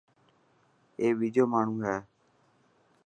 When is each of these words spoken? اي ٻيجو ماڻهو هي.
اي 0.99 1.07
ٻيجو 1.17 1.43
ماڻهو 1.53 1.75
هي. 1.87 1.97